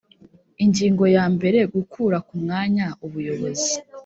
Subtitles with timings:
[0.63, 3.73] Ingingo ya mbere Gukura ku mwanya ubuyobozi